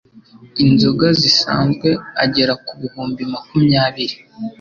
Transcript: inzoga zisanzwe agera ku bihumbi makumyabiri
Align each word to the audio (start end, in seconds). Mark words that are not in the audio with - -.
inzoga 0.65 1.07
zisanzwe 1.21 1.89
agera 2.23 2.53
ku 2.65 2.73
bihumbi 2.81 3.21
makumyabiri 3.33 4.15